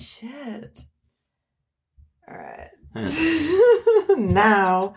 [0.00, 0.84] shit.
[2.28, 2.70] All right.
[4.18, 4.94] Now,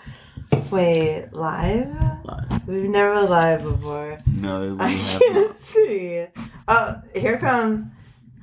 [0.72, 1.88] wait, live?
[2.26, 2.68] Live.
[2.68, 4.18] We've never live before.
[4.26, 5.56] No, we I can't not.
[5.56, 6.26] see.
[6.68, 7.86] Oh, here comes.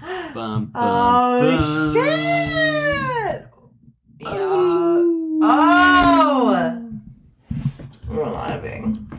[0.01, 1.93] Bum, bum, Oh bum.
[1.93, 3.47] shit!
[3.53, 3.71] Oh.
[4.21, 4.29] Yeah.
[4.39, 5.39] Oh.
[5.43, 7.01] Oh!
[8.09, 9.11] We're living.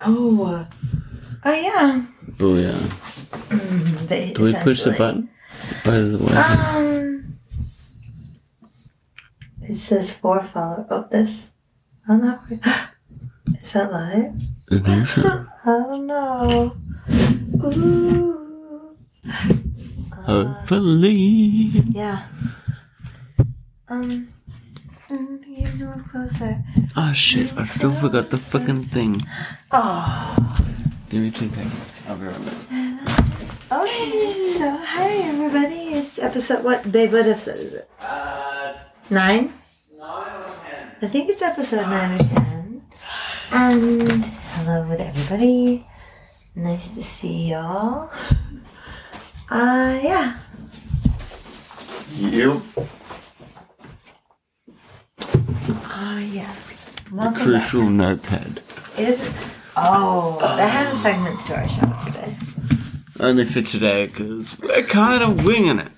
[0.00, 0.66] Oh.
[1.44, 2.02] Oh yeah.
[2.02, 4.08] Oh, Booyah.
[4.08, 5.28] But Do we push the button?
[5.84, 6.32] By the way.
[6.34, 7.38] Um.
[9.62, 10.86] It says four follow.
[10.90, 11.52] Oh, this.
[12.08, 12.40] I'm not.
[13.60, 14.34] Is that live?
[14.70, 15.46] I.
[15.64, 16.76] I don't know.
[17.64, 18.96] Ooh.
[20.26, 21.70] Uh, Hopefully.
[21.92, 22.26] yeah.
[23.88, 24.28] Um.
[25.10, 26.62] You have to move closer.
[26.96, 29.22] Oh shit, I still forgot the fucking thing.
[29.70, 30.34] Oh.
[31.08, 32.02] Give me two seconds.
[32.08, 32.54] I'll be right back.
[33.84, 34.48] Okay.
[34.56, 35.92] So hi everybody.
[35.92, 36.90] It's episode what?
[36.90, 37.88] Babe, what episode is it?
[39.10, 39.52] Nine.
[39.92, 40.88] Nine or ten.
[41.02, 42.82] I think it's episode nine or ten.
[43.52, 44.24] And
[44.56, 45.86] hello to everybody.
[46.56, 48.10] Nice to see y'all.
[49.50, 50.38] Uh yeah.
[52.16, 52.62] Yep.
[55.84, 56.86] Ah yes.
[57.12, 57.42] Welcome back.
[57.42, 58.62] Crucial notepad.
[58.96, 59.30] Is?
[59.76, 62.34] Oh, that has a segment to our show today.
[63.20, 65.92] Only for today, because we're kind of winging it.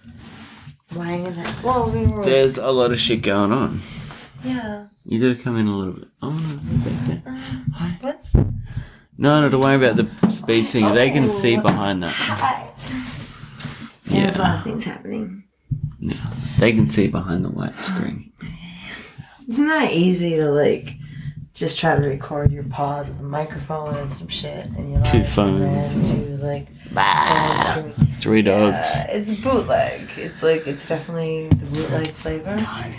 [0.91, 1.63] And that.
[1.63, 2.25] Well, we were.
[2.25, 3.81] There's a lot of shit going on.
[4.45, 4.87] yeah.
[5.05, 6.09] You gotta come in a little bit.
[6.21, 7.23] Oh no, back there.
[7.27, 7.41] Uh,
[7.75, 7.99] Hi.
[8.01, 8.35] What's?
[8.35, 10.93] No, no, don't worry about the speed thing.
[10.95, 11.29] They can oh.
[11.29, 12.15] see behind that.
[12.19, 12.73] I,
[14.07, 14.23] yeah.
[14.23, 15.45] There's a lot of things happening.
[16.01, 16.15] Yeah.
[16.59, 18.33] They can see behind the white screen.
[19.47, 20.97] It's not easy to like
[21.55, 25.25] just try to record your pod with a microphone and some shit and you're Two
[25.25, 27.83] phones and and- like Bah.
[28.21, 28.75] Three dogs.
[28.75, 30.09] Yeah, it's bootleg.
[30.17, 32.57] It's like it's definitely the bootleg flavor.
[32.57, 32.97] Tiny.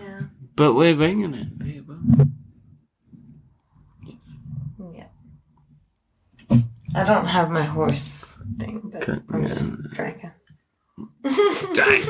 [0.00, 0.20] Yeah.
[0.54, 1.58] But we're winging it.
[1.58, 1.96] people.
[4.94, 5.08] Yeah.
[6.94, 9.48] I don't have my horse thing, but Okay, I'm yeah.
[9.48, 10.30] just drinking.
[11.74, 12.02] Dang.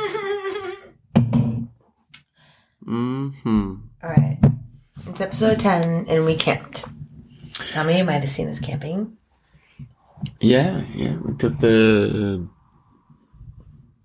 [2.87, 3.75] Mm-hmm.
[4.03, 4.39] All right.
[5.09, 6.85] It's episode 10, and we camped.
[7.55, 9.17] Some of you might have seen us camping.
[10.41, 11.17] Yeah, yeah.
[11.17, 12.47] We took the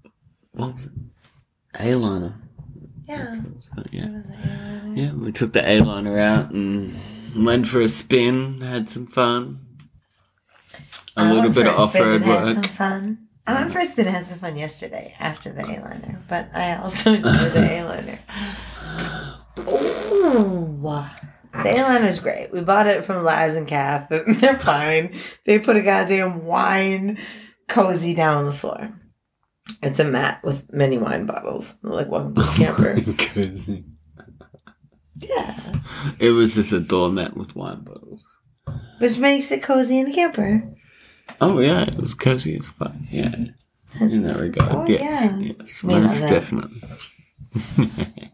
[0.06, 0.10] uh,
[0.54, 0.92] what was it?
[1.80, 2.36] A-liner.
[3.08, 3.36] Yeah.
[3.92, 4.22] Yeah.
[4.94, 6.96] Yeah, we took the A-liner out and
[7.36, 9.66] went for a spin, had some fun.
[11.18, 12.66] A I little bit of off-road and Had some work.
[12.72, 13.18] fun.
[13.48, 16.78] I went for a spin and had some fun yesterday after the A-liner, but I
[16.78, 18.20] also enjoyed the A-liner.
[19.60, 20.78] Ooh.
[21.64, 22.52] The A-liner's great.
[22.52, 24.08] We bought it from Laz and Calf.
[24.10, 25.16] They're fine.
[25.46, 27.18] They put a goddamn wine
[27.68, 28.94] cozy down on the floor.
[29.84, 31.78] It's a mat with many wine bottles.
[31.84, 32.96] Like, welcome to the camper.
[33.34, 33.86] Cozy.
[35.18, 35.60] yeah.
[36.20, 38.22] It was just a doormat with wine bottles.
[39.00, 40.64] Which makes it cozy in the camper.
[41.42, 42.92] Oh yeah, it was cozy as fuck.
[43.10, 43.34] Yeah,
[44.02, 45.38] in that regard, Oh, yes, yeah.
[45.60, 46.82] yes, most definitely.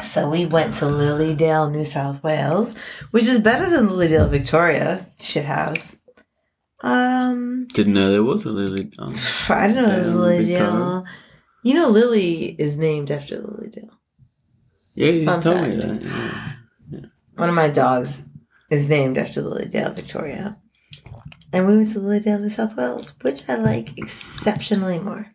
[0.00, 2.76] So we went to Lilydale, New South Wales,
[3.10, 5.06] which is better than Lilydale, Victoria.
[5.18, 5.98] Shithouse.
[6.82, 8.90] Um, Didn't know there was a Lily.
[8.98, 9.14] Oh.
[9.50, 11.04] I didn't know there was Lilydale.
[11.62, 13.90] You know, Lily is named after Lilydale.
[14.94, 15.82] Yeah, you Fun told me fact.
[15.82, 16.02] that.
[16.90, 17.00] Yeah.
[17.36, 18.30] One of my dogs
[18.70, 20.56] is named after Lilydale, Victoria.
[21.52, 25.26] And we went to Lilydale, New South Wales, which I like exceptionally more.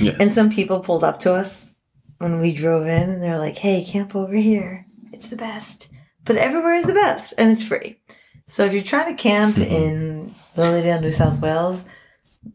[0.00, 0.16] Yes.
[0.20, 1.74] And some people pulled up to us
[2.18, 4.86] when we drove in and they're like, hey, camp over here.
[5.12, 5.90] It's the best.
[6.24, 8.00] But everywhere is the best and it's free.
[8.46, 9.74] So if you're trying to camp mm-hmm.
[9.74, 11.88] in Lilydale, New South Wales,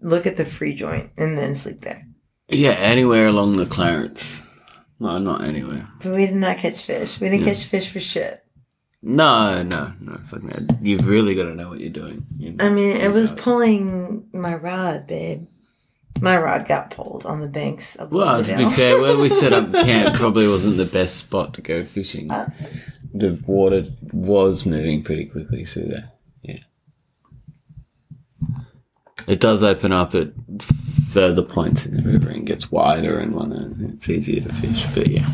[0.02, 2.06] look at the free joint and then sleep there.
[2.50, 4.42] yeah, anywhere along the Clarence.
[5.00, 5.90] No, not anywhere.
[6.04, 7.20] But we did not catch fish.
[7.20, 7.54] We didn't Yeah.
[7.54, 8.44] catch fish for shit.
[9.02, 10.20] No, no, no.
[10.26, 10.78] Fuck that.
[10.82, 12.26] You've really got to know what you're doing.
[12.38, 12.64] You know?
[12.64, 15.48] I mean, it was pulling my rod, babe.
[16.22, 18.28] My rod got pulled on the banks of the river.
[18.28, 21.62] Well, to be fair, where we set up camp probably wasn't the best spot to
[21.62, 22.30] go fishing.
[22.30, 22.50] Uh.
[23.14, 26.12] The water was moving pretty quickly through there.
[26.44, 26.58] Yeah.
[29.28, 30.30] It does open up at
[31.10, 33.72] further points in the river and gets wider and whatnot.
[33.80, 35.28] It's easier to fish, but yeah.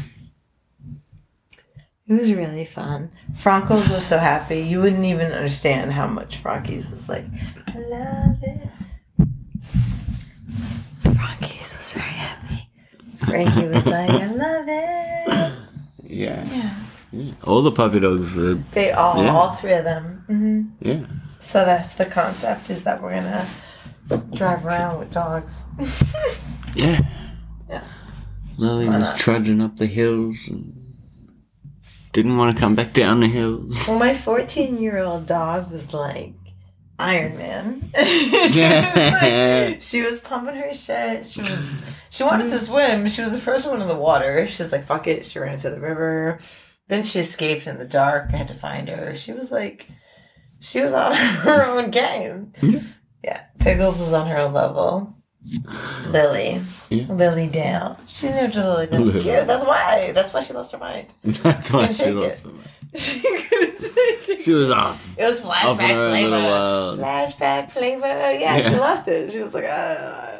[2.07, 3.11] It was really fun.
[3.33, 4.59] Frankel's was so happy.
[4.61, 7.25] You wouldn't even understand how much Frankie's was like,
[7.67, 8.69] I love it.
[11.17, 12.69] Frankie's was very happy.
[13.25, 15.53] Frankie was like, I love it.
[16.03, 16.45] Yeah.
[16.49, 16.75] Yeah.
[17.11, 17.33] yeah.
[17.43, 19.31] All the puppy dogs were, They all, Yeah.
[19.31, 20.23] all three of them.
[20.27, 21.05] hmm yeah.
[21.39, 23.47] So that's the concept is that we're gonna
[24.33, 25.67] drive around with dogs.
[26.75, 26.99] Yeah.
[27.69, 27.83] Yeah.
[28.57, 29.17] Lily Why was not?
[29.17, 30.75] trudging up the hills and
[32.13, 33.85] didn't want to come back down the hills.
[33.87, 36.33] Well, my 14 year old dog was like
[36.99, 37.91] Iron Man.
[37.99, 41.25] she, was like, she was pumping her shit.
[41.25, 43.07] She was she wanted to swim.
[43.07, 44.47] She was the first one in the water.
[44.47, 45.23] She was like, fuck it.
[45.25, 46.39] She ran to the river.
[46.87, 48.29] Then she escaped in the dark.
[48.33, 49.15] I had to find her.
[49.15, 49.85] She was like,
[50.59, 52.53] she was on her own game.
[52.61, 52.79] Yeah.
[53.23, 55.13] Yeah, Pickles was on her own level.
[56.09, 57.05] Lily, Yeah.
[57.09, 57.99] Lily Dale.
[58.07, 58.85] She knew Lily.
[58.87, 59.21] That's Lily.
[59.21, 59.47] cute.
[59.47, 60.11] That's why.
[60.13, 61.13] That's why she lost her mind.
[61.23, 62.47] That's why she lost it.
[62.47, 62.67] her mind.
[62.95, 64.41] She couldn't take it.
[64.43, 65.17] She was off.
[65.17, 67.01] It was flashback flavor.
[67.01, 68.07] Flashback flavor.
[68.07, 69.31] Yeah, she lost it.
[69.31, 70.33] She was like, ah.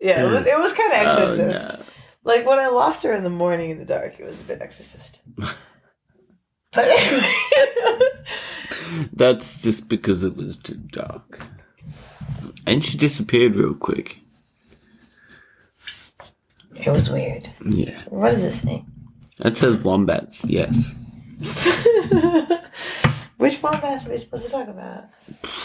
[0.00, 0.46] Yeah, it was.
[0.46, 1.82] It was kind of Oh, Exorcist.
[2.24, 4.60] Like when I lost her in the morning in the dark, it was a bit
[4.60, 5.20] Exorcist.
[5.36, 5.54] but
[6.76, 7.26] anyway,
[9.12, 11.44] That's just because it was too dark.
[12.66, 14.18] And she disappeared real quick.
[16.76, 17.48] it was weird.
[17.64, 18.02] Yeah.
[18.08, 18.86] What is this thing?
[19.38, 20.94] That says wombats, yes.
[23.36, 25.04] Which wombats are we supposed to talk about?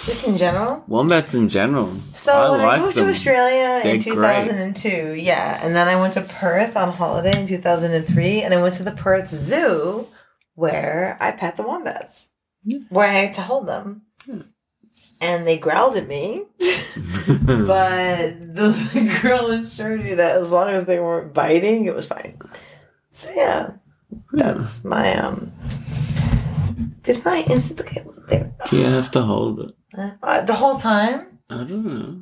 [0.04, 0.84] Just in general.
[0.88, 1.94] Wombats in general.
[2.14, 3.06] So when I like moved them.
[3.06, 4.46] to Australia in They're great.
[4.48, 8.74] 2002, yeah, and then I went to Perth on holiday in 2003, and I went
[8.76, 10.08] to the Perth Zoo
[10.56, 12.30] where I pet the wombats,
[12.64, 12.80] Yeah.
[12.90, 14.02] where I had to hold them,
[15.22, 21.00] and they growled at me, but the girl assured me that as long as they
[21.00, 22.38] weren't biting, it was fine.
[23.12, 23.72] So yeah,
[24.34, 25.52] that's my um.
[27.04, 29.72] Did my instant get there Do you have to hold it?
[30.22, 31.40] uh, the whole time?
[31.50, 32.22] I don't know.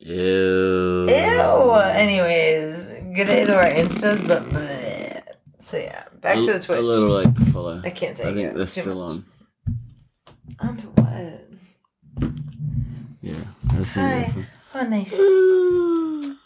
[0.00, 1.06] Ew.
[1.08, 1.72] Ew.
[1.74, 5.22] Anyways, good day to our instas, but bleh.
[5.58, 6.78] so yeah, back a, to the Twitch.
[6.78, 7.80] A little late to follow.
[7.84, 8.60] I can't take I think it.
[8.60, 9.12] It's still much.
[9.12, 9.24] on.
[10.60, 12.32] On to what?
[13.22, 13.34] Yeah.
[13.64, 14.46] That's Hi.
[14.74, 15.14] Oh, nice.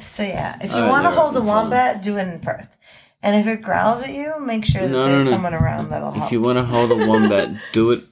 [0.00, 2.76] So yeah, if you want to hold a wombat, do it in Perth.
[3.22, 5.30] And if it growls at you, make sure that No, no, there's no.
[5.32, 6.26] someone around that'll help.
[6.26, 8.04] If you want to hold a wombat, do it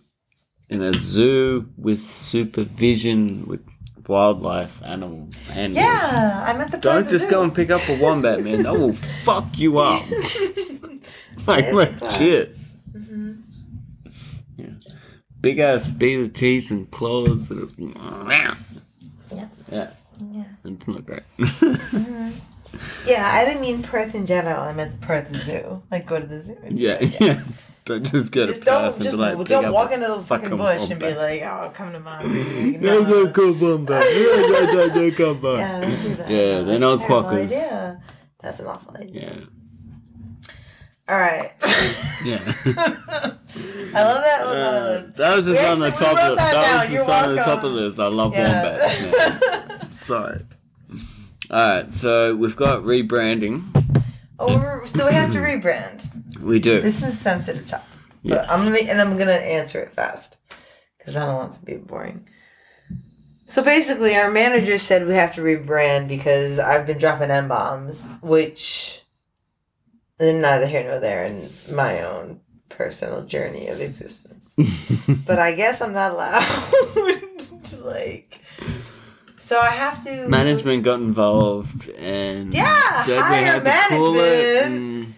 [0.68, 3.60] in a zoo with supervision with
[4.08, 5.82] wildlife animal handlers.
[5.84, 7.30] yeah, I'm at the Don't Perth just Zoo.
[7.30, 8.62] go and pick up a wombat, man.
[8.62, 8.92] That will
[9.24, 10.02] fuck you up.
[11.46, 12.56] like Yeah, legit.
[12.92, 13.32] Mm-hmm.
[14.56, 14.66] Yeah.
[15.40, 17.48] Big ass beaver teeth and claws.
[17.48, 18.32] That are...
[18.32, 18.54] Yeah.
[19.70, 19.90] Yeah.
[20.32, 20.44] Yeah.
[20.64, 21.22] It's not great.
[23.06, 24.60] Yeah, I didn't mean Perth in general.
[24.60, 25.82] I meant Perth Zoo.
[25.90, 26.56] Like go to the zoo.
[26.62, 27.42] and- yeah, yeah.
[27.84, 30.14] Don't just go Just to don't Perth and just be like, don't walk into the
[30.22, 32.98] fucking fucking bush and be like, "Oh, come to mom." Yeah, No.
[33.24, 34.04] yeah, come wombat.
[34.12, 35.58] Yeah, yeah, yeah, yeah, come back.
[35.60, 36.28] Yeah, don't do that.
[36.30, 37.44] Yeah, they're not quackers.
[37.46, 38.02] Idea.
[38.42, 39.22] That's an awful idea.
[39.38, 39.44] Yeah.
[41.08, 41.48] All right.
[42.24, 42.42] Yeah.
[43.94, 45.16] I love that was on the Uh, list.
[45.16, 46.80] that was just We on the actually- top of that that, down.
[46.80, 47.98] was You're just on the top of this.
[48.00, 49.00] I love wombats.
[49.00, 49.38] Yeah.
[49.78, 49.92] man.
[49.92, 50.40] Sorry.
[51.50, 53.64] Alright, so we've got rebranding.
[54.38, 55.66] oh, so we have to mm-hmm.
[55.66, 56.40] rebrand.
[56.40, 56.80] We do.
[56.80, 57.88] This is a sensitive topic,
[58.24, 58.46] but Yes.
[58.50, 60.38] I'm gonna make, and I'm gonna answer it fast
[60.98, 62.26] because I don't want it to be boring.
[63.46, 68.08] So basically, our manager said we have to rebrand because I've been dropping n bombs,
[68.20, 69.02] which
[70.18, 74.56] neither here nor there in my own personal journey of existence.
[75.26, 78.40] but I guess I'm not allowed to like.
[79.46, 84.14] So I have to management got involved and Yeah, said we higher had to call
[84.18, 84.18] it.
[84.18, 84.74] management.
[84.74, 85.14] And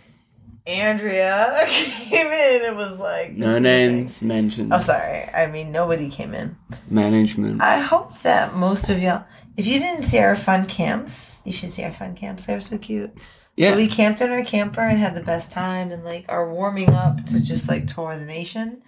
[0.67, 4.75] Andrea came in and was like, no names mentioned.
[4.75, 5.25] Oh, sorry.
[5.35, 6.57] I mean, nobody came in.
[6.91, 7.63] Management.
[7.63, 9.25] I hope that most of y'all,
[9.57, 12.45] if you didn't see our fun camps, you should see our fun camps.
[12.45, 13.11] They're so cute.
[13.57, 13.71] yeah.
[13.71, 16.91] So we camped in our camper and had the best time and like are warming
[16.91, 18.83] up to just like tour the nation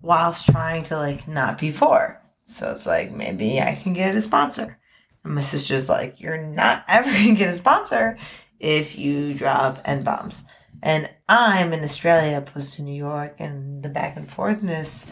[0.00, 2.22] whilst trying to like not be poor.
[2.46, 4.78] So it's like maybe I can get a sponsor.
[5.24, 8.18] And my sister's like, You're not ever gonna get a sponsor
[8.60, 10.44] if you drop N bombs.
[10.82, 15.08] And I'm in Australia opposed to New York and the back and forthness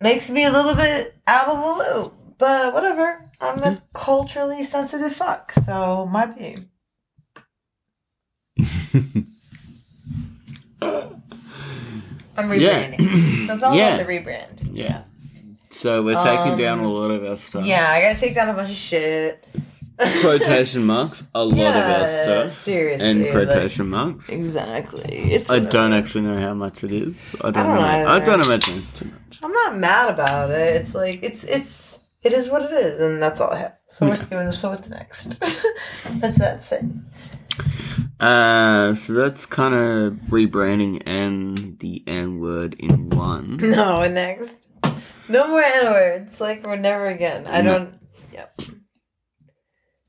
[0.00, 2.12] makes me a little bit out of the loop.
[2.38, 3.30] But whatever.
[3.40, 6.56] I'm a culturally sensitive fuck, so my be.
[10.80, 12.90] I'm Yeah.
[12.90, 13.46] rebranding.
[13.46, 13.94] so it's all Yeah.
[13.94, 14.70] about the rebrand.
[14.72, 15.02] yeah.
[15.72, 17.64] So we're taking Um, down a lot of our stuff.
[17.64, 19.44] Yeah, I gotta take down a bunch of shit.
[20.20, 21.26] Quotation marks.
[21.34, 22.50] A lot of our stuff.
[22.52, 24.28] seriously, And like- quotation marks.
[24.28, 25.02] Exactly.
[25.32, 25.70] It's I whatever.
[25.70, 27.34] don't actually know how much it is.
[27.40, 27.80] I don't, don't know.
[27.80, 29.38] know I don't imagine it's too much.
[29.42, 30.76] I'm not mad about it.
[30.76, 33.74] It's like it's it's it is what it is, and that's all I have.
[33.88, 34.50] So we're skipping.
[34.50, 35.26] So what's next?
[36.20, 36.82] what's that say?
[38.20, 43.56] Uh, so that's kind of rebranding and the N word in one.
[43.62, 44.58] No, and next.
[45.32, 46.40] No more N words.
[46.42, 47.46] Like we're never again.
[47.46, 47.98] I don't.
[48.34, 48.60] Yep.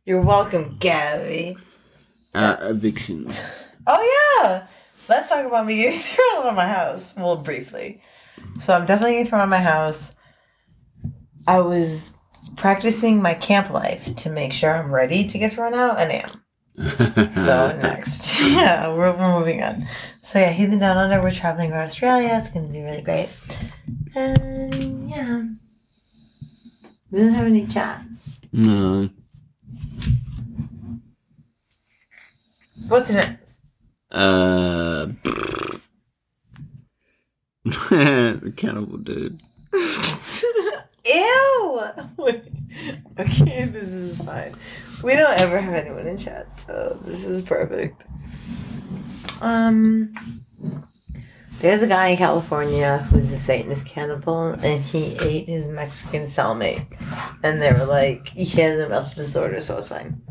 [0.06, 1.58] You're welcome, Gabby.
[2.34, 3.44] Uh, evictions.
[3.86, 4.66] Oh yeah.
[5.10, 7.16] Let's talk about me getting thrown out of my house.
[7.18, 8.02] Well, briefly.
[8.60, 10.16] So I'm definitely getting thrown out of my house.
[11.46, 12.16] I was
[12.56, 16.16] practicing my camp life to make sure I'm ready to get thrown out, and I
[16.16, 17.34] am.
[17.36, 19.86] So next, yeah, we're, we're moving on.
[20.24, 21.22] So yeah, Heathen Down Under.
[21.22, 22.30] We're traveling around Australia.
[22.34, 23.30] It's going to be really great.
[24.16, 25.44] And yeah,
[27.12, 28.42] we don't have any chats.
[28.52, 29.10] no.
[32.88, 33.58] What's next?
[34.12, 35.08] Uh,
[37.64, 39.42] the cannibal dude.
[41.06, 41.82] Ew.
[43.20, 44.56] Okay, this is fine.
[45.04, 48.04] We don't ever have anyone in chat, so this is perfect.
[49.42, 50.14] Um.
[51.60, 56.86] There's a guy in California who's a Satanist cannibal, and he ate his Mexican cellmate.
[57.42, 60.22] And they were like, he has a mental disorder, so it's fine.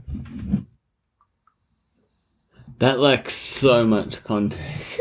[2.81, 5.01] That lacks so much context.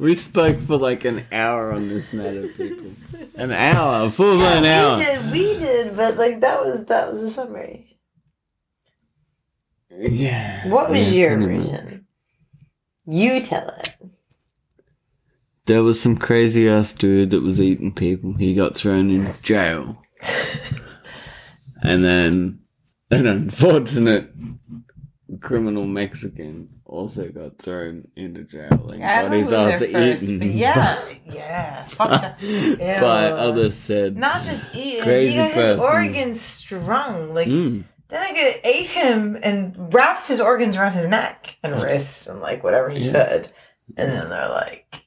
[0.00, 2.90] We spoke for like an hour on this matter, people.
[3.36, 4.96] An hour, full blown an hour.
[4.98, 7.93] We did, we did, but like that was that was a summary.
[9.98, 10.68] Yeah.
[10.68, 12.06] What was Yeah, your version?
[13.06, 13.96] You tell it.
[15.66, 18.34] There was some crazy ass dude that was eating people.
[18.34, 20.02] He got thrown in jail.
[21.82, 22.60] and then
[23.10, 24.30] an unfortunate
[25.40, 30.38] criminal Mexican also got thrown into jail and got his ass eaten.
[30.38, 31.84] but yeah, yeah.
[31.86, 32.10] Fuck
[32.40, 33.00] that.
[33.00, 34.16] By others said.
[34.16, 35.28] Not just eating.
[35.30, 37.34] He got his organs strung.
[37.34, 37.84] Like Mm.
[38.08, 42.62] That nigga ate him and wrapped his organs around his neck and wrists and like
[42.62, 43.12] whatever he Yeah.
[43.12, 43.48] could.
[43.96, 45.06] And then they're like,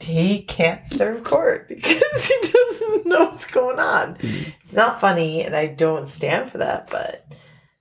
[0.00, 4.16] he can't serve court because he doesn't know what's going on.
[4.16, 4.52] Mm.
[4.62, 7.26] It's not funny, and I don't stand for that, but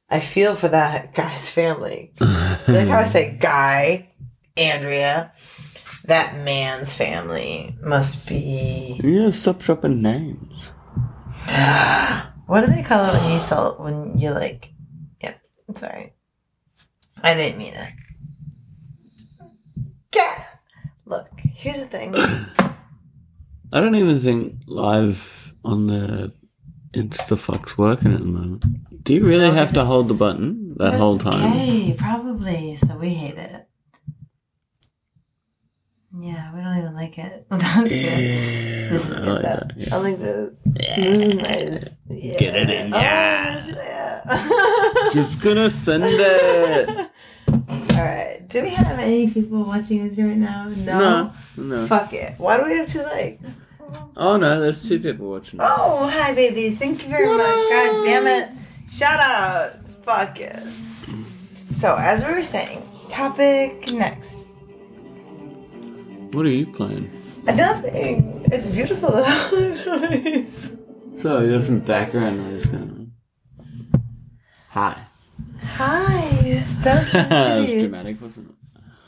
[0.09, 2.13] I feel for that guy's family.
[2.19, 4.13] like how I say guy,
[4.55, 5.33] Andrea,
[6.05, 8.99] that man's family must be.
[9.03, 10.73] Yeah, stop dropping names.
[12.47, 14.71] What do they call it when you sell when you like?
[15.21, 15.33] Yeah,
[15.75, 16.13] sorry,
[17.23, 17.91] I didn't mean it.
[20.15, 20.43] Yeah.
[21.05, 22.15] Look, here's the thing.
[22.15, 26.33] I don't even think live on the
[26.93, 29.03] Instafuck's working at the moment.
[29.03, 31.53] Do you really No, have to hold the button that whole time?
[31.53, 32.75] gay, probably.
[32.77, 33.67] So we hate it.
[36.17, 37.45] Yeah, we don't even like it.
[37.49, 37.91] That's good.
[37.91, 39.41] Yeah, This is I good like though.
[39.41, 39.95] that, yeah.
[39.95, 40.53] I like this.
[40.63, 41.95] This is nice.
[42.09, 42.39] Yeah.
[42.39, 43.65] Get it in, Oh, yeah.
[43.67, 45.09] yeah.
[45.13, 46.89] Just gonna send it.
[47.49, 48.41] All right.
[48.47, 50.69] Do we have any people watching us right now?
[50.69, 51.31] No.
[51.57, 51.87] No, no.
[51.87, 52.35] Fuck it.
[52.37, 53.59] Why do we have two legs?
[54.17, 55.59] Oh no, there's two people watching.
[55.61, 56.77] Oh, hi, babies.
[56.77, 57.37] Thank you very much.
[57.39, 58.49] God damn it.
[58.91, 59.73] Shout out.
[60.03, 60.63] Fuck it.
[61.71, 64.44] So, as we were saying, topic next.
[66.35, 67.09] What are you playing?
[67.45, 68.41] Nothing.
[68.51, 69.09] It's beautiful.
[71.17, 73.11] So there's some background noise going on.
[74.71, 75.01] Hi.
[75.63, 76.63] Hi.
[76.81, 78.55] That's that was dramatic, wasn't it?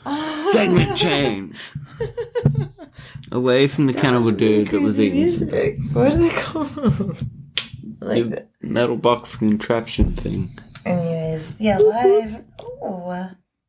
[0.06, 0.50] Ah.
[0.52, 1.58] Segment change.
[3.32, 5.78] Away from the cannibal dude that was eating some music.
[5.92, 7.14] What do they call them?
[8.00, 10.58] Like the metal box contraption thing.
[10.86, 12.42] Anyways, yeah, live.
[12.82, 13.28] Oh.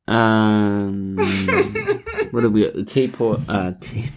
[0.10, 1.16] Um,
[2.32, 2.74] what have we got?
[2.74, 3.42] The teapot.
[3.48, 4.10] Uh, t-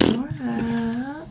[0.00, 1.24] Uh,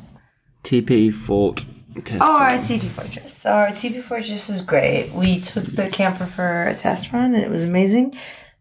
[0.63, 1.65] TP Fort.
[2.05, 2.49] Test Oh, our.
[2.51, 3.33] TP Fortress.
[3.35, 5.11] So our TP Fortress is great.
[5.13, 8.15] We took the camper for a test run and it was amazing.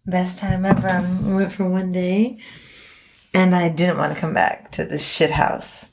[0.07, 0.89] Best time ever.
[0.89, 2.39] Um, We went for one day
[3.35, 5.93] and I didn't want to come back to this shit house.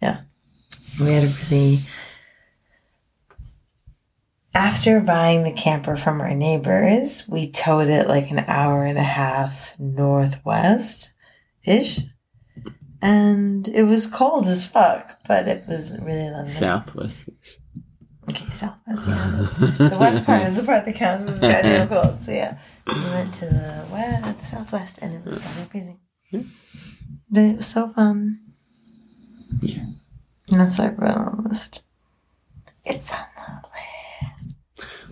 [0.00, 0.20] Yeah.
[1.00, 1.80] We had a really.
[4.54, 9.02] After buying the camper from our neighbors, we towed it like an hour and a
[9.02, 11.14] half northwest
[11.64, 12.00] ish.
[13.00, 16.52] And it was cold as fuck, but it was really lovely.
[16.52, 17.30] Southwest.
[18.28, 19.48] Okay, southwest, yeah.
[19.88, 22.20] the west part is the part that counts as goddamn cold.
[22.20, 26.00] So yeah, we went to the west, the southwest, and it was goddamn freezing.
[26.30, 26.42] Hmm.
[27.28, 28.40] But It was so fun.
[29.60, 29.86] Yeah.
[30.50, 31.84] And that's why I put on the list.
[32.84, 33.31] It's on the list.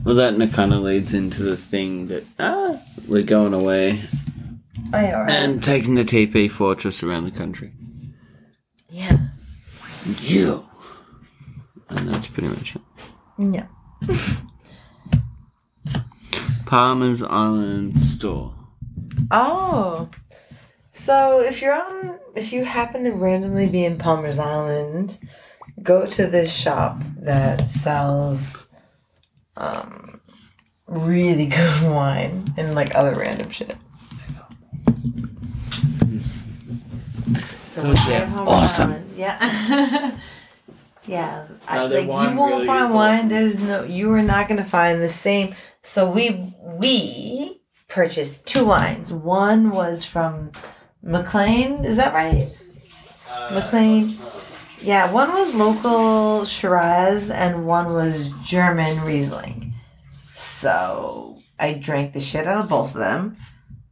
[0.05, 4.01] Well, that kind of leads into the thing that ah, we're going away
[4.93, 5.31] Oh right.
[5.31, 7.73] and taking the TP Fortress around the country.
[8.89, 9.29] yeah,
[10.21, 10.67] You.
[11.91, 12.83] And that's pretty much it.
[13.39, 13.67] yeah.
[16.67, 18.55] Palmer's Island store.
[19.31, 20.09] Oh,
[20.93, 25.19] So if you're on, if you happen to randomly be in Palmer's Island,
[25.83, 28.69] go to this shop that sells
[29.57, 30.21] um,
[30.89, 33.77] really good wine and like other random shit.
[37.65, 38.33] So Oh, yeah.
[38.47, 38.91] Awesome.
[38.91, 40.17] Island- yeah.
[41.07, 41.47] yeah.
[41.69, 43.15] I, No, like you won't really find wine.
[43.17, 43.29] awesome.
[43.29, 43.85] There's no.
[43.85, 45.55] You are not going to find the same.
[45.83, 49.13] So we we purchased two wines.
[49.13, 50.51] One was from
[51.03, 51.85] McLean.
[51.85, 52.51] Is that right?
[53.53, 54.19] McLean.
[54.83, 59.75] Yeah, one was local Shiraz and one was German Riesling.
[60.35, 63.37] So I drank the shit out of both of them,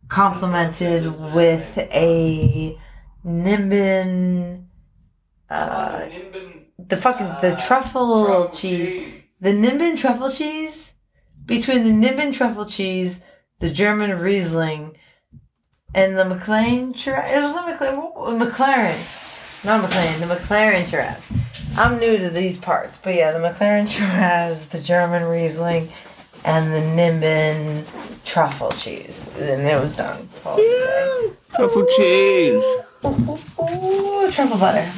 [0.09, 2.79] complemented with a
[3.23, 4.65] Nimbin,
[5.51, 6.09] uh,
[6.79, 10.95] the fucking the truffle cheese, the Nimbin truffle cheese.
[11.45, 13.25] Between the Nimbin truffle cheese,
[13.59, 14.97] the German Riesling,
[15.95, 19.28] and the McLean it was a McLaren, McLaren,
[19.65, 21.31] not McLaren, the McLaren Shiraz.
[21.77, 25.89] I'm new to these parts, but yeah, the McLaren Shiraz, the German Riesling,
[26.45, 27.85] and the Nimbin
[28.25, 30.29] truffle cheese, and it was done.
[30.45, 32.63] A Truffle cheese.
[32.63, 32.85] day.
[33.05, 34.91] Ooh, ooh, ooh, truffle butter.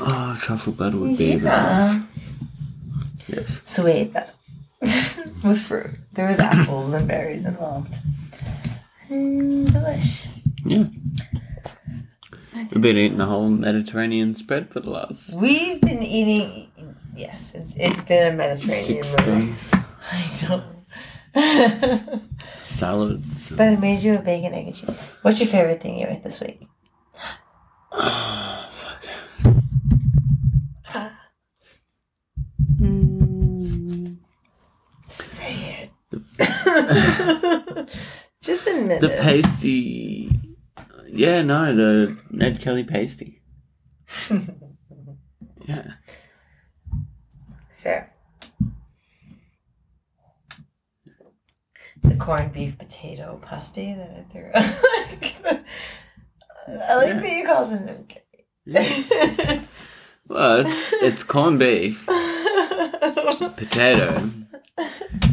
[0.00, 2.02] Oh, truffle butter would be Yeah.
[3.28, 3.60] Yes.
[3.64, 4.12] Sweet.
[4.80, 5.90] With fruit.
[6.12, 7.94] There was apples and berries involved.
[9.08, 10.26] Mm, delish.
[10.64, 10.84] Yeah.
[12.70, 16.66] We've been eating the whole Mediterranean spread for the last We've been eating.
[17.16, 19.24] Yes, it's, it's been a Mediterranean six meal.
[19.26, 19.70] days.
[20.12, 20.62] I know.
[22.62, 23.50] Salads.
[23.50, 24.96] but I made you a bacon, egg, and cheese.
[25.22, 26.66] What's your favorite thing you ate this week?
[27.92, 29.02] Fuck.
[32.80, 34.16] Mm.
[35.06, 37.88] Say it.
[38.42, 39.20] Just admit The it.
[39.20, 40.19] pasty.
[41.12, 43.40] Yeah, no, the Ned Kelly pasty.
[45.66, 45.92] yeah.
[47.76, 48.12] Fair.
[52.02, 54.50] The corned beef potato pasty that I threw.
[56.88, 57.20] I like Yeah.
[57.20, 58.22] that you called it okay.
[58.64, 59.62] yeah.
[60.28, 60.62] Well,
[61.02, 62.06] it's, corned beef,
[63.56, 64.30] potato,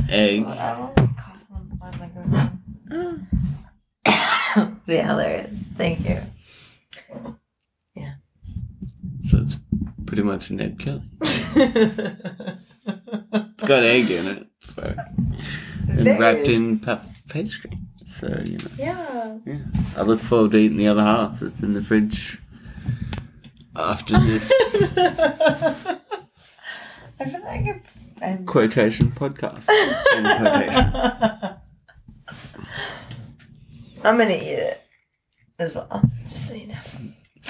[0.10, 0.44] egg.
[0.46, 2.60] I don't want to cough on my microphone.
[2.92, 3.37] Ah.
[4.88, 5.60] Yeah, hilarious.
[5.76, 6.22] Thank you.
[7.96, 8.14] Yeah.
[9.22, 9.58] So it's
[10.06, 11.04] pretty much a Ned Kelly.
[12.90, 14.96] It's got egg in it, so
[15.90, 17.72] and There wrapped is- in puff pastry.
[18.06, 19.38] So you know, Yeah.
[19.46, 19.58] yeah.
[19.98, 21.40] I look forward to eating the other half.
[21.42, 22.40] that's in the fridge
[23.76, 24.52] after this
[27.20, 27.84] I feel like
[28.22, 29.66] I'm quotation podcast.
[29.66, 31.57] Quotation.
[34.08, 34.82] I'm gonna eat it
[35.60, 36.78] as well, just so you know.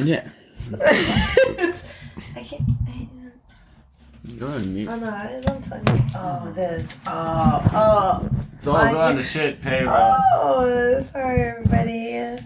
[0.03, 0.27] Yeah,
[0.81, 2.63] I can't.
[2.87, 3.07] I,
[4.23, 4.89] you're on mute.
[4.89, 5.89] oh no, I it is unplugged.
[6.15, 6.97] Oh, this.
[7.05, 8.29] Oh, oh.
[8.55, 9.93] It's all I going to shit payroll.
[10.33, 12.39] Oh, sorry, everybody.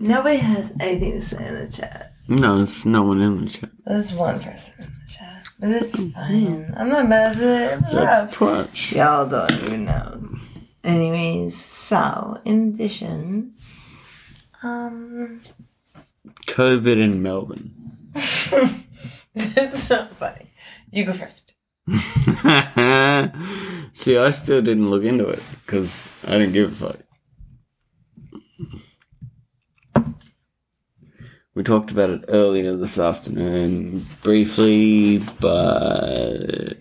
[0.00, 2.14] Nobody has anything to say in the chat.
[2.26, 3.70] No, it's no one in the chat.
[3.86, 6.10] There's one person in the chat, but it's mm-hmm.
[6.10, 6.74] fine.
[6.76, 7.78] I'm not mad at it.
[7.78, 8.32] It That's rough.
[8.32, 8.92] Twitch.
[8.92, 10.31] Y'all don't even know.
[10.84, 13.54] Anyways, so in addition,
[14.62, 15.40] um,
[16.46, 17.72] COVID in Melbourne.
[19.34, 20.46] it's not funny.
[20.90, 21.54] You go first.
[23.94, 26.98] See, I still didn't look into it because I didn't give a fuck.
[31.54, 36.78] We talked about it earlier this afternoon, briefly, but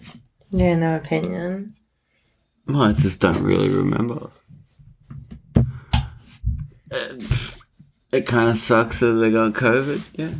[0.49, 1.75] Yeah, no opinion.
[2.73, 4.29] Well, I just don't really remember.
[6.91, 7.55] It,
[8.11, 10.31] it kind of sucks that they got COVID, yeah,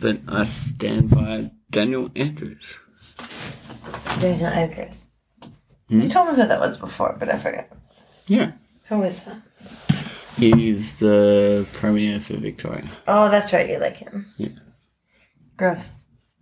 [0.00, 2.78] but I stand by Daniel Andrews.
[4.20, 5.08] Daniel Andrews.
[5.88, 6.00] Hmm?
[6.00, 7.68] You told me who that was before, but I forgot.
[8.26, 8.52] Yeah,
[8.88, 9.40] Who is that?
[10.36, 12.88] he's the premier for Victoria.
[13.06, 13.68] Oh, that's right.
[13.68, 14.26] You like him.
[14.36, 14.48] Yeah.
[15.56, 15.98] Gross.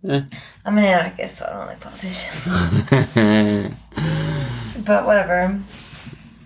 [0.07, 0.21] Eh.
[0.65, 2.45] I'm an anarchist, so I don't like politicians.
[4.85, 5.59] but whatever.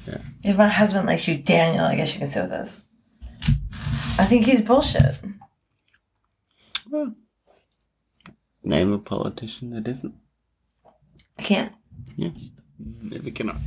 [0.07, 0.17] Yeah.
[0.43, 2.83] If my husband likes you, Daniel, I guess you can sit with us.
[4.17, 5.17] I think he's bullshit.
[6.89, 7.13] Well,
[8.63, 10.15] name a politician that isn't.
[11.37, 11.73] I can't.
[12.15, 12.29] Yeah,
[12.79, 13.57] never cannot.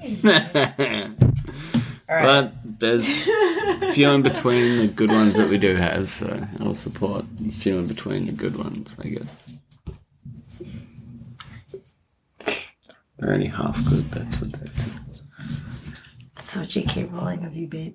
[2.10, 2.24] Right.
[2.24, 6.74] but there's a few in between the good ones that we do have, so I'll
[6.74, 9.40] support a few in between the good ones, I guess.
[13.18, 15.22] They're only half good, that's what that says.
[16.34, 17.04] That's so J.K.
[17.04, 17.94] Rowling of you, babe.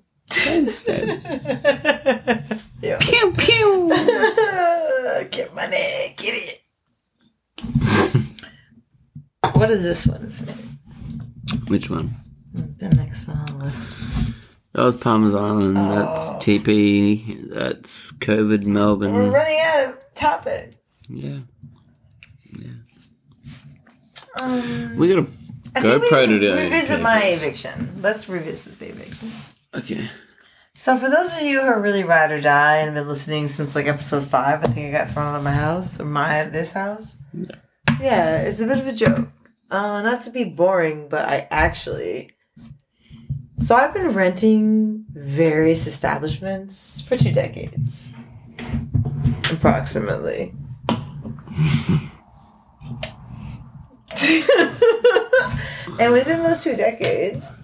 [0.50, 1.08] instead.
[2.80, 2.96] yeah.
[3.00, 3.88] Pew pew.
[5.30, 6.62] get money, get it.
[9.52, 10.78] what is this one's name?
[11.66, 12.14] Which one?
[12.78, 13.98] The next one on the list.
[14.72, 15.76] That was Palmer's Island.
[15.78, 15.94] Oh.
[15.94, 17.48] That's TP.
[17.50, 19.14] That's COVID Melbourne.
[19.14, 21.04] We're running out of topics.
[21.08, 21.38] Yeah.
[24.42, 25.26] Um, We got a
[25.74, 26.54] I think we GoPro to to do.
[26.54, 27.98] revisit my eviction.
[28.02, 29.30] Let's revisit the eviction.
[29.74, 30.10] Okay.
[30.74, 33.48] So, for those of you who are really ride or die and have been listening
[33.48, 36.44] since like episode five, I think I got thrown out of my house or my
[36.44, 37.18] this house.
[37.32, 37.46] Yeah.
[38.00, 39.28] Yeah, it's a bit of a joke.
[39.70, 42.32] Uh, not to be boring, but I actually.
[43.58, 48.14] So I've been renting various establishments for two decades,
[49.50, 50.54] approximately.
[55.98, 57.54] and within those two decades,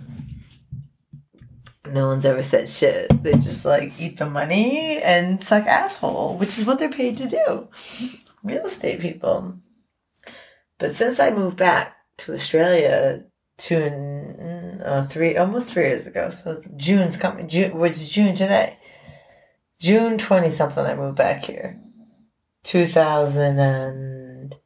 [1.86, 3.22] no one's ever said shit.
[3.22, 7.28] They just like eat the money and suck asshole, which is what they're paid to
[7.28, 7.68] do.
[8.42, 9.58] Real estate people.
[10.78, 13.24] But since I moved back to Australia
[13.62, 17.48] two and uh, three, almost three years ago, so June's coming.
[17.48, 18.76] June, which is June today.
[19.78, 20.84] June twenty something.
[20.84, 21.78] I moved back here.
[22.64, 24.56] Two thousand and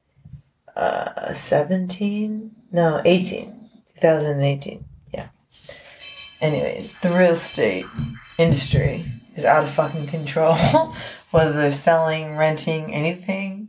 [0.75, 2.53] uh, seventeen.
[2.73, 3.69] No, eighteen.
[3.87, 4.87] Two thousand and eighteen.
[5.13, 5.29] Yeah.
[6.41, 7.85] Anyways, the real estate
[8.39, 9.05] industry
[9.35, 10.55] is out of fucking control.
[11.33, 13.69] Whether they're selling, renting, anything.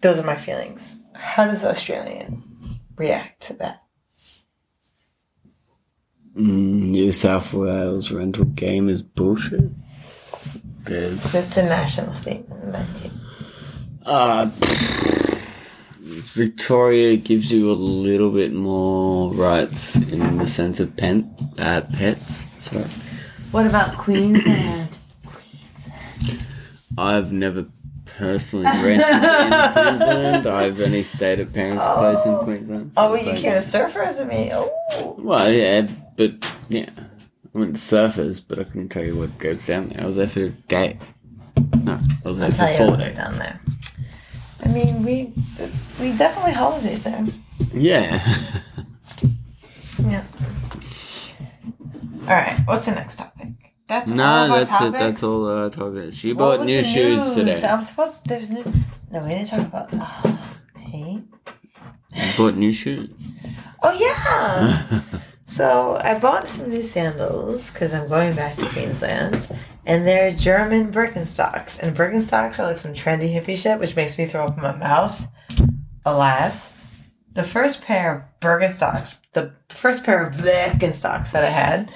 [0.00, 0.98] Those are my feelings.
[1.14, 2.55] How does Australian
[2.96, 3.82] react to that?
[6.36, 9.70] Mm, New South Wales rental game is bullshit.
[10.84, 12.68] There's That's a national statement.
[12.68, 13.10] Matthew.
[14.04, 14.50] uh,
[16.34, 22.44] Victoria gives you a little bit more rights in the sense of pen, uh, pets.
[22.60, 22.84] Sorry,
[23.50, 24.98] What about Queensland?
[25.24, 26.46] Queensland?
[26.98, 27.66] I've never
[28.16, 30.46] personally rented in Queensland.
[30.46, 31.96] I've only stayed at parents' oh.
[31.96, 32.94] place in Queensland.
[32.94, 34.50] so Oh, it's you like- can't surfers with me.
[34.52, 36.32] Oh, Well, yeah, but
[36.68, 36.90] yeah,
[37.54, 40.02] I went to surfers, but I couldn't tell you what goes down there.
[40.02, 40.98] I was there for a day.
[41.82, 43.14] No, I was there I'll for tell you four what days.
[43.14, 43.60] down there.
[44.64, 45.32] I mean, we
[46.00, 47.24] we definitely holidayed there.
[47.74, 48.50] Yeah.
[50.06, 50.24] Yeah.
[52.22, 52.58] All right.
[52.66, 53.48] What's the next topic?
[53.88, 54.72] That's all no, our that's it.
[54.72, 54.98] topics.
[54.98, 56.10] That's all uh, talking.
[56.10, 57.34] She What bought new shoes news?
[57.34, 57.62] today.
[57.66, 58.64] I'm supposed to, there's new.
[59.12, 59.88] No, we didn't talk about.
[59.92, 60.40] Oh,
[60.78, 61.22] hey.
[62.36, 63.10] bought new shoes.
[63.82, 65.00] Oh yeah.
[65.46, 69.48] so I bought some new sandals because I'm going back to Queensland,
[69.84, 74.26] and they're German Birkenstocks, and Birkenstocks are like some trendy hippie shit, which makes me
[74.26, 75.28] throw up in my mouth.
[76.04, 76.72] Alas,
[77.34, 81.92] the first pair of Birkenstocks, the first pair of Birkenstocks that I had,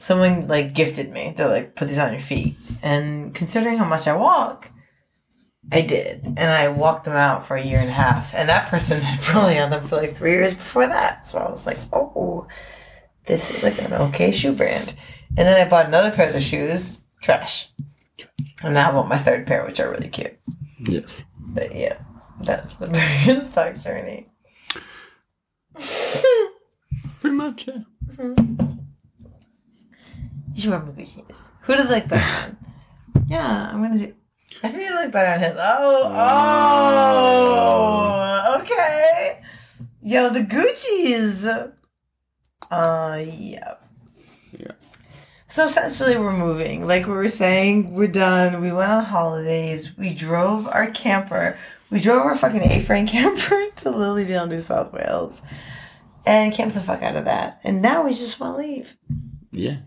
[0.00, 1.34] someone like gifted me.
[1.36, 4.70] They're like, put these on your feet, and considering how much I walk.
[5.72, 8.34] I did, and I walked them out for a year and a half.
[8.34, 11.28] And that person had probably on them for like three years before that.
[11.28, 12.48] So I was like, oh,
[13.26, 14.96] this is like an okay shoe brand.
[15.28, 17.68] And then I bought another pair of the shoes, trash.
[18.64, 20.36] And now I bought my third pair, which are really cute.
[20.80, 21.24] Yes.
[21.38, 21.98] But yeah,
[22.42, 24.26] that's the Birkenstock journey.
[27.20, 27.82] Pretty much, yeah.
[28.16, 28.79] Mm-hmm.
[30.54, 31.52] You should wear my Gucci's.
[31.62, 32.56] Who do they like better on?
[33.28, 34.14] Yeah, I'm gonna do.
[34.62, 35.56] I think they look better on his.
[35.58, 36.12] Oh,
[38.54, 39.40] oh, okay.
[40.02, 41.46] Yo, the Gucci's.
[42.70, 43.74] Uh, yeah.
[44.58, 44.72] Yeah.
[45.46, 46.86] So essentially, we're moving.
[46.86, 48.60] Like we were saying, we're done.
[48.60, 49.96] We went on holidays.
[49.96, 51.56] We drove our camper.
[51.90, 55.42] We drove our fucking A-frame camper to Lilydale, New South Wales,
[56.26, 57.60] and camped the fuck out of that.
[57.64, 58.96] And now we just want to leave.
[59.50, 59.78] Yeah.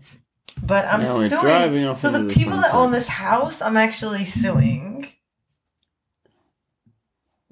[0.66, 1.42] But I'm Now suing.
[1.42, 5.06] driving off so the people that own this house, I'm actually suing.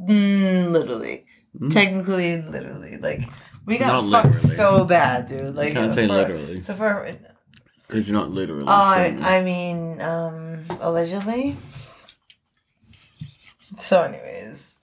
[0.01, 1.68] Mm, literally, Hmm?
[1.68, 3.20] technically, literally, like
[3.66, 4.57] we got Not fucked literally.
[4.57, 5.55] so bad, dude.
[5.55, 6.61] Like can't say for- literally.
[6.61, 7.16] So for
[7.87, 8.64] Because you're not literally.
[8.64, 11.57] Oh, I, I mean, um, allegedly.
[13.79, 14.79] So, anyways,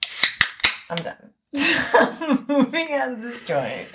[0.88, 1.30] I'm done.
[1.54, 3.88] I'm moving out of this joint.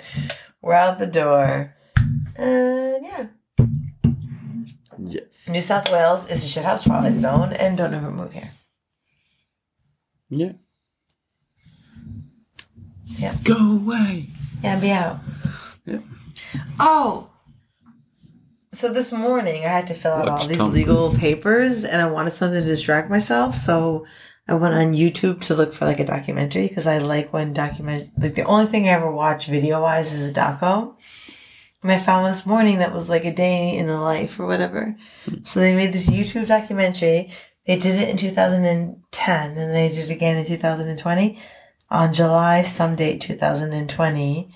[0.62, 1.74] We're out the door.
[2.36, 3.26] And yeah,
[5.06, 5.48] Yes.
[5.48, 8.50] New South Wales is a shithouse twilight zone, and don't ever move here.
[10.28, 10.52] Yeah.
[13.04, 13.34] Yeah.
[13.44, 14.28] Go away.
[14.62, 15.20] Yeah, be out.
[15.84, 16.00] Yeah.
[16.78, 17.30] Oh.
[18.72, 22.02] So this morning I had to fill out Watch all these Tom legal papers and
[22.02, 23.54] I wanted something to distract myself.
[23.54, 24.04] So
[24.48, 28.10] I went on YouTube to look for like a documentary because I like when document
[28.18, 30.96] like the only thing I ever watch video wise is a doco.
[31.90, 34.96] I found this morning that was like a day in the life or whatever.
[35.42, 37.30] So they made this YouTube documentary.
[37.66, 41.38] They did it in 2010 and they did it again in 2020.
[41.90, 44.50] On July some date 2020,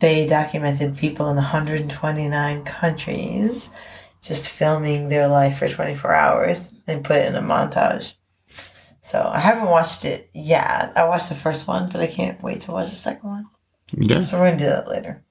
[0.00, 3.70] they documented people in 129 countries
[4.22, 8.14] just filming their life for 24 hours and put it in a montage.
[9.00, 10.92] So I haven't watched it yet.
[10.96, 13.46] I watched the first one, but I can't wait to watch the second one.
[13.96, 15.24] Yeah, So we're gonna do that later.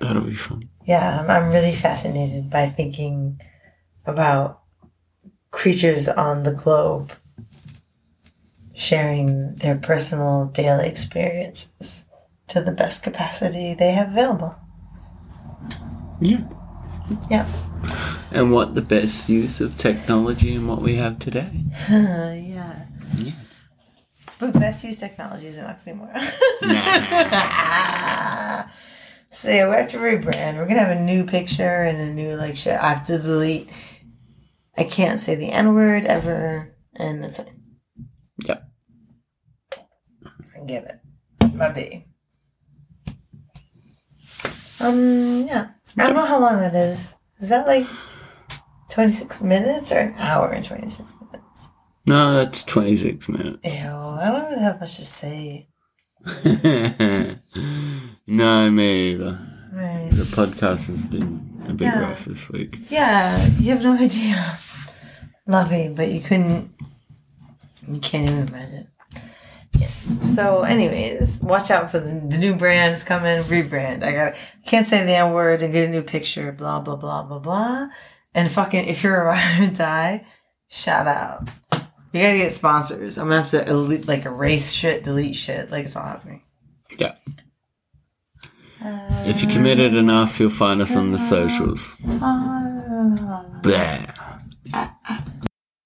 [0.00, 0.68] That'll be fun.
[0.86, 3.40] Yeah, I'm, I'm really fascinated by thinking
[4.06, 4.60] about
[5.50, 7.12] creatures on the globe
[8.74, 12.04] sharing their personal daily experiences
[12.46, 14.56] to the best capacity they have available.
[16.20, 16.44] Yeah.
[17.30, 17.46] Yeah.
[18.30, 21.50] And what the best use of technology and what we have today.
[21.90, 22.86] yeah.
[23.16, 23.32] Yeah.
[24.38, 26.14] But best use technology is an oxymoron.
[29.30, 30.56] so yeah, we have to rebrand.
[30.56, 32.78] We're gonna have a new picture and a new like shit.
[32.80, 33.68] I have to delete.
[34.76, 37.62] I can't say the N word ever, and that's fine.
[38.46, 38.60] Yeah.
[40.56, 41.54] I get it.
[41.54, 42.04] My B.
[44.80, 45.70] Um, yeah.
[45.98, 47.16] I don't know how long that is.
[47.40, 47.86] Is that like
[48.90, 51.70] 26 minutes or an hour and 26 minutes?
[52.06, 53.64] No, that's 26 minutes.
[53.64, 55.67] Ew, I don't really have much to say.
[58.26, 59.38] no, me either.
[59.72, 60.10] Right.
[60.12, 62.00] The podcast has been a bit Yeah.
[62.00, 62.78] rough this week.
[62.90, 64.58] Yeah, you have no idea.
[65.46, 66.70] Lovely, but you couldn't.
[67.86, 68.88] You can't even imagine.
[69.78, 70.34] Yes.
[70.34, 73.42] So, anyways, watch out for the, the new brand is coming.
[73.44, 74.02] Rebrand.
[74.02, 74.34] I got.
[74.66, 76.52] Can't say the N word and get a new picture.
[76.52, 77.88] Blah blah blah blah blah.
[78.34, 80.26] And fucking, if you're a ride or die,
[80.68, 81.48] shout out.
[82.12, 83.18] You gotta get sponsors.
[83.18, 85.70] I'm gonna have to elite, like erase shit, delete shit.
[85.70, 86.42] Like it's all happening.
[86.98, 87.16] Yeah.
[88.80, 91.86] If you committed enough, you'll find us on the socials.
[92.22, 93.44] Ah.
[93.62, 93.98] Blah.